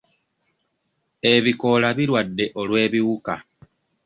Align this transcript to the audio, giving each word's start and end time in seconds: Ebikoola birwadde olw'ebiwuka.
Ebikoola 1.33 1.89
birwadde 1.97 2.45
olw'ebiwuka. 2.61 3.35